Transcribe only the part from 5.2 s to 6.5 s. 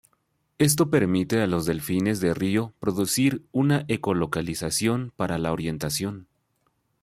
la orientación.